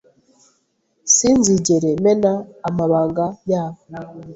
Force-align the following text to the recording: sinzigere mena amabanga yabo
sinzigere 1.15 1.89
mena 2.03 2.31
amabanga 2.67 3.25
yabo 3.51 3.79